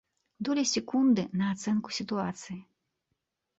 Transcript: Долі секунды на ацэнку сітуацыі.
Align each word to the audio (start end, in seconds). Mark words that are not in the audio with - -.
Долі 0.47 0.63
секунды 0.69 1.27
на 1.43 1.51
ацэнку 1.57 1.89
сітуацыі. 1.99 2.59